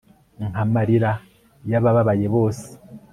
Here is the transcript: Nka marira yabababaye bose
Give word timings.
Nka 0.49 0.63
marira 0.73 1.11
yabababaye 1.71 2.25
bose 2.35 2.67